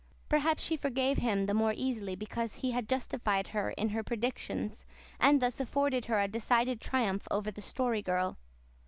Perhaps 0.29 0.63
she 0.63 0.75
forgave 0.77 1.19
him 1.19 1.45
the 1.45 1.53
more 1.53 1.75
easily, 1.77 2.15
because 2.15 2.55
he 2.55 2.71
had 2.71 2.89
justified 2.89 3.49
her 3.49 3.69
in 3.69 3.89
her 3.89 4.01
predictions, 4.01 4.83
and 5.19 5.39
thus 5.43 5.59
afforded 5.59 6.05
her 6.05 6.19
a 6.19 6.27
decided 6.27 6.81
triumph 6.81 7.27
over 7.29 7.51
the 7.51 7.61
Story 7.61 8.01
Girl. 8.01 8.39